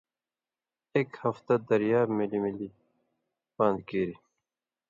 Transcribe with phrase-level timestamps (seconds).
[0.93, 2.67] اېک ہفتہ دریاب مِلی مِلی
[3.55, 4.19] پان٘د کیریۡ۔